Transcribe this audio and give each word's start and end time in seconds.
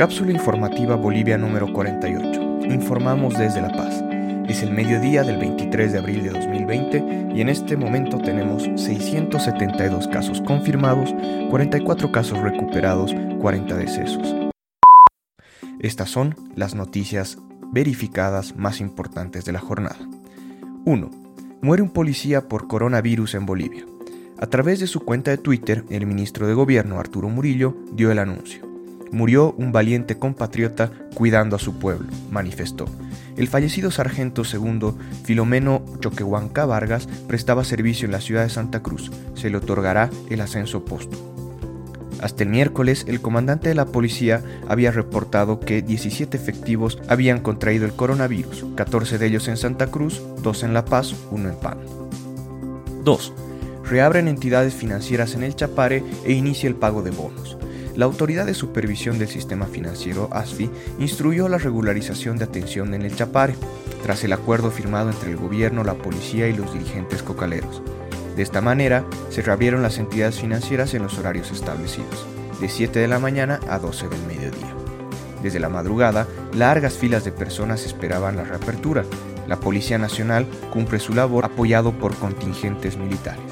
Cápsula 0.00 0.32
informativa 0.32 0.96
Bolivia 0.96 1.36
número 1.36 1.70
48. 1.74 2.60
Informamos 2.70 3.36
desde 3.36 3.60
La 3.60 3.70
Paz. 3.70 4.02
Es 4.48 4.62
el 4.62 4.72
mediodía 4.72 5.24
del 5.24 5.36
23 5.36 5.92
de 5.92 5.98
abril 5.98 6.22
de 6.22 6.30
2020 6.30 7.32
y 7.34 7.42
en 7.42 7.50
este 7.50 7.76
momento 7.76 8.16
tenemos 8.16 8.62
672 8.76 10.08
casos 10.08 10.40
confirmados, 10.40 11.14
44 11.50 12.10
casos 12.12 12.38
recuperados, 12.38 13.14
40 13.42 13.76
decesos. 13.76 14.34
Estas 15.80 16.08
son 16.08 16.34
las 16.56 16.74
noticias 16.74 17.36
verificadas 17.70 18.56
más 18.56 18.80
importantes 18.80 19.44
de 19.44 19.52
la 19.52 19.60
jornada. 19.60 19.98
1. 20.86 21.10
Muere 21.60 21.82
un 21.82 21.90
policía 21.90 22.48
por 22.48 22.68
coronavirus 22.68 23.34
en 23.34 23.44
Bolivia. 23.44 23.84
A 24.38 24.46
través 24.46 24.80
de 24.80 24.86
su 24.86 25.00
cuenta 25.00 25.30
de 25.30 25.36
Twitter, 25.36 25.84
el 25.90 26.06
ministro 26.06 26.46
de 26.46 26.54
Gobierno 26.54 26.98
Arturo 26.98 27.28
Murillo 27.28 27.76
dio 27.92 28.10
el 28.10 28.18
anuncio 28.18 28.69
murió 29.12 29.52
un 29.58 29.72
valiente 29.72 30.18
compatriota 30.18 30.90
cuidando 31.14 31.56
a 31.56 31.58
su 31.58 31.78
pueblo, 31.78 32.08
manifestó. 32.30 32.86
El 33.36 33.48
fallecido 33.48 33.90
sargento 33.90 34.44
segundo 34.44 34.96
Filomeno 35.24 35.82
Choquehuanca 36.00 36.66
Vargas 36.66 37.08
prestaba 37.26 37.64
servicio 37.64 38.06
en 38.06 38.12
la 38.12 38.20
ciudad 38.20 38.42
de 38.42 38.50
Santa 38.50 38.82
Cruz. 38.82 39.10
Se 39.34 39.50
le 39.50 39.56
otorgará 39.56 40.10
el 40.28 40.40
ascenso 40.40 40.84
posto. 40.84 41.16
Hasta 42.20 42.42
el 42.42 42.50
miércoles, 42.50 43.06
el 43.08 43.22
comandante 43.22 43.70
de 43.70 43.74
la 43.74 43.86
policía 43.86 44.42
había 44.68 44.90
reportado 44.90 45.58
que 45.58 45.80
17 45.80 46.36
efectivos 46.36 46.98
habían 47.08 47.40
contraído 47.40 47.86
el 47.86 47.94
coronavirus, 47.94 48.66
14 48.74 49.16
de 49.16 49.26
ellos 49.26 49.48
en 49.48 49.56
Santa 49.56 49.86
Cruz, 49.86 50.20
2 50.42 50.64
en 50.64 50.74
La 50.74 50.84
Paz, 50.84 51.14
1 51.30 51.48
en 51.48 51.56
Pan. 51.56 51.78
2. 53.04 53.32
Reabren 53.84 54.28
entidades 54.28 54.74
financieras 54.74 55.34
en 55.34 55.44
el 55.44 55.56
Chapare 55.56 56.04
e 56.26 56.32
inicia 56.32 56.68
el 56.68 56.76
pago 56.76 57.02
de 57.02 57.10
bonos 57.10 57.56
la 57.96 58.04
Autoridad 58.04 58.46
de 58.46 58.54
Supervisión 58.54 59.18
del 59.18 59.28
Sistema 59.28 59.66
Financiero, 59.66 60.28
ASFI, 60.32 60.70
instruyó 60.98 61.48
la 61.48 61.58
regularización 61.58 62.38
de 62.38 62.44
atención 62.44 62.94
en 62.94 63.02
el 63.02 63.14
Chapare, 63.14 63.54
tras 64.02 64.24
el 64.24 64.32
acuerdo 64.32 64.70
firmado 64.70 65.10
entre 65.10 65.30
el 65.30 65.36
gobierno, 65.36 65.84
la 65.84 65.94
policía 65.94 66.48
y 66.48 66.52
los 66.52 66.72
dirigentes 66.72 67.22
cocaleros. 67.22 67.82
De 68.36 68.42
esta 68.42 68.60
manera, 68.60 69.04
se 69.28 69.42
reabrieron 69.42 69.82
las 69.82 69.98
entidades 69.98 70.40
financieras 70.40 70.94
en 70.94 71.02
los 71.02 71.18
horarios 71.18 71.50
establecidos, 71.50 72.26
de 72.60 72.68
7 72.68 72.98
de 72.98 73.08
la 73.08 73.18
mañana 73.18 73.60
a 73.68 73.78
12 73.78 74.08
del 74.08 74.22
mediodía. 74.26 74.74
Desde 75.42 75.60
la 75.60 75.68
madrugada, 75.68 76.26
largas 76.54 76.94
filas 76.94 77.24
de 77.24 77.32
personas 77.32 77.84
esperaban 77.86 78.36
la 78.36 78.44
reapertura. 78.44 79.04
La 79.46 79.58
Policía 79.58 79.98
Nacional 79.98 80.46
cumple 80.72 81.00
su 81.00 81.14
labor 81.14 81.44
apoyado 81.44 81.92
por 81.92 82.14
contingentes 82.16 82.96
militares. 82.96 83.49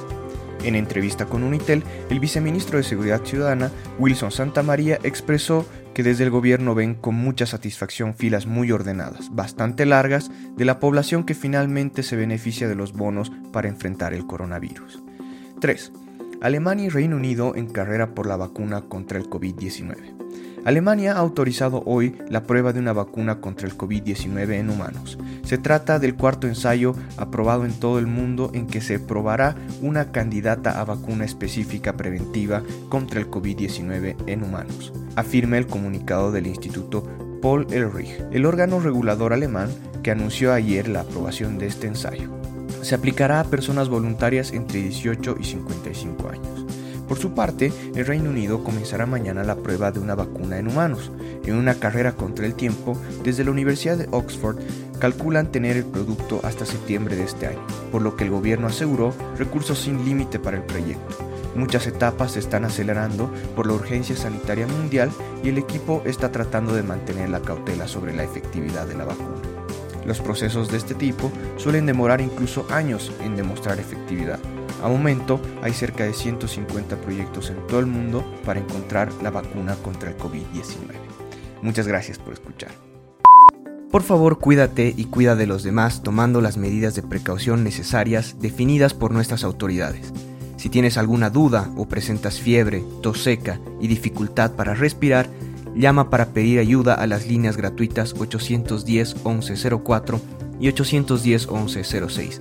En 0.65 0.75
entrevista 0.75 1.27
con 1.27 1.45
Unitel, 1.45 1.85
el 2.11 2.21
viceministro 2.21 2.79
de 2.79 2.85
Seguridad 2.85 3.25
Ciudadana, 3.25 3.71
Wilson 3.99 4.31
Santamaría, 4.31 4.99
expresó 5.03 5.67
que 5.95 6.03
desde 6.03 6.25
el 6.25 6.31
gobierno 6.31 6.75
ven 6.75 6.95
con 6.95 7.15
mucha 7.15 7.47
satisfacción 7.47 8.15
filas 8.15 8.47
muy 8.47 8.71
ordenadas, 8.73 9.35
bastante 9.35 9.87
largas, 9.87 10.31
de 10.57 10.65
la 10.65 10.81
población 10.81 11.25
que 11.25 11.35
finalmente 11.35 12.03
se 12.03 12.17
beneficia 12.17 12.69
de 12.69 12.75
los 12.75 12.93
bonos 12.93 13.33
para 13.53 13.69
enfrentar 13.69 14.15
el 14.15 14.27
coronavirus. 14.27 15.03
3. 15.61 15.93
Alemania 16.41 16.87
y 16.87 16.89
Reino 16.89 17.17
Unido 17.17 17.57
en 17.57 17.69
carrera 17.69 18.15
por 18.15 18.27
la 18.27 18.37
vacuna 18.37 18.83
contra 18.83 19.19
el 19.19 19.29
COVID-19. 19.29 20.18
Alemania 20.65 21.15
ha 21.15 21.19
autorizado 21.19 21.83
hoy 21.87 22.17
la 22.29 22.43
prueba 22.43 22.73
de 22.73 22.81
una 22.81 22.93
vacuna 22.93 23.41
contra 23.41 23.67
el 23.67 23.77
COVID-19 23.77 24.55
en 24.55 24.71
humanos. 24.71 25.19
Se 25.43 25.59
trata 25.59 25.99
del 25.99 26.15
cuarto 26.15 26.47
ensayo 26.47 26.95
aprobado 27.17 27.65
en 27.65 27.73
todo 27.73 27.99
el 27.99 28.07
mundo 28.07 28.51
en 28.55 28.67
que 28.67 28.81
se 28.81 28.99
probará 28.99 29.57
una 29.81 30.13
candidata 30.13 30.81
a 30.81 30.85
vacuna 30.85 31.25
específica 31.25 31.95
preventiva 31.95 32.63
contra 32.89 33.21
el 33.21 33.31
COVID-19 33.31 34.17
en 34.27 34.43
humanos, 34.43 34.93
afirma 35.17 35.59
el 35.59 35.67
comunicado 35.67 36.33
del 36.33 36.47
Instituto 36.47 37.05
Paul 37.41 37.67
Ehrlich, 37.71 38.21
el 38.33 38.45
órgano 38.45 38.81
regulador 38.81 39.33
alemán 39.33 39.71
que 40.03 40.11
anunció 40.11 40.53
ayer 40.53 40.89
la 40.89 41.01
aprobación 41.01 41.59
de 41.59 41.67
este 41.67 41.87
ensayo. 41.87 42.31
Se 42.83 42.95
aplicará 42.95 43.41
a 43.41 43.45
personas 43.45 43.89
voluntarias 43.89 44.53
entre 44.53 44.83
18 44.83 45.37
y 45.41 45.45
55 45.45 46.29
años. 46.29 46.68
Por 47.09 47.19
su 47.19 47.33
parte, 47.33 47.73
el 47.95 48.05
Reino 48.05 48.29
Unido 48.29 48.63
comenzará 48.63 49.07
mañana 49.07 49.43
la 49.43 49.57
prueba 49.57 49.91
de 49.91 49.99
una 49.99 50.15
vacuna 50.15 50.59
en 50.59 50.69
humanos. 50.69 51.11
En 51.45 51.55
una 51.55 51.75
carrera 51.75 52.13
contra 52.13 52.45
el 52.45 52.55
tiempo, 52.55 52.99
desde 53.25 53.45
la 53.45 53.51
Universidad 53.51 53.97
de 53.97 54.09
Oxford 54.11 54.59
calculan 55.01 55.51
tener 55.51 55.79
el 55.79 55.85
producto 55.85 56.41
hasta 56.45 56.67
septiembre 56.67 57.17
de 57.17 57.25
este 57.25 57.47
año, 57.47 57.65
por 57.91 58.03
lo 58.03 58.15
que 58.15 58.25
el 58.25 58.31
gobierno 58.31 58.67
aseguró 58.67 59.15
recursos 59.39 59.79
sin 59.79 60.05
límite 60.05 60.39
para 60.39 60.59
el 60.59 60.65
proyecto. 60.65 61.17
Muchas 61.55 61.87
etapas 61.87 62.33
se 62.33 62.41
están 62.41 62.67
acelerando 62.67 63.33
por 63.57 63.67
la 63.67 63.73
urgencia 63.73 64.15
sanitaria 64.15 64.67
mundial 64.67 65.11
y 65.43 65.49
el 65.49 65.57
equipo 65.57 66.03
está 66.05 66.31
tratando 66.31 66.75
de 66.75 66.83
mantener 66.83 67.31
la 67.31 67.41
cautela 67.41 67.89
sobre 67.89 68.15
la 68.15 68.25
efectividad 68.25 68.87
de 68.87 68.97
la 68.97 69.07
vacuna. 69.07 69.41
Los 70.05 70.21
procesos 70.21 70.71
de 70.71 70.77
este 70.77 70.95
tipo 70.95 71.33
suelen 71.57 71.87
demorar 71.87 72.21
incluso 72.21 72.67
años 72.71 73.13
en 73.23 73.35
demostrar 73.35 73.81
efectividad, 73.81 74.39
a 74.83 74.89
momento 74.89 75.41
hay 75.63 75.73
cerca 75.73 76.05
de 76.05 76.13
150 76.13 76.97
proyectos 76.97 77.51
en 77.51 77.67
todo 77.67 77.81
el 77.81 77.87
mundo 77.87 78.25
para 78.45 78.61
encontrar 78.61 79.13
la 79.23 79.31
vacuna 79.31 79.77
contra 79.77 80.11
el 80.11 80.17
COVID-19. 80.17 80.93
Muchas 81.63 81.87
gracias 81.87 82.19
por 82.19 82.33
escuchar. 82.33 82.71
Por 83.91 84.03
favor, 84.03 84.39
cuídate 84.39 84.93
y 84.97 85.07
cuida 85.07 85.35
de 85.35 85.47
los 85.47 85.63
demás 85.63 86.03
tomando 86.03 86.41
las 86.41 86.59
medidas 86.59 86.95
de 86.95 87.03
precaución 87.03 87.65
necesarias 87.65 88.37
definidas 88.39 88.93
por 88.93 89.13
nuestras 89.13 89.45
autoridades. 89.45 90.13
Si 90.57 90.69
tienes 90.69 90.99
alguna 90.99 91.31
duda 91.31 91.71
o 91.77 91.87
presentas 91.87 92.39
fiebre, 92.41 92.85
tos 93.03 93.23
seca 93.23 93.61
y 93.81 93.89
dificultad 93.89 94.53
para 94.53 94.75
respirar, 94.75 95.29
llama 95.75 96.11
para 96.11 96.27
pedir 96.27 96.59
ayuda 96.59 96.95
a 96.95 97.07
las 97.07 97.27
líneas 97.27 97.57
gratuitas 97.57 98.15
810 98.19 99.25
1104 99.25 100.21
y 100.61 100.69
810 100.69 101.49
1106 101.51 102.41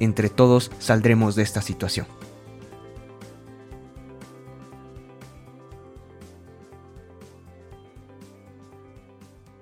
entre 0.00 0.28
todos 0.28 0.70
saldremos 0.78 1.34
de 1.34 1.42
esta 1.42 1.62
situación. 1.62 2.06